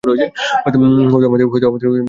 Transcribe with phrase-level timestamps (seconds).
[0.03, 1.91] হয়তো আমাদের ভিতরে বসে খাওয়া উচিত।